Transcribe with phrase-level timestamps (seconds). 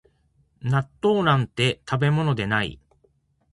[0.63, 2.79] 納豆なんて食べ物ではない